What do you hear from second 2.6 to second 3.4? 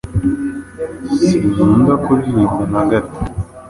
na gato.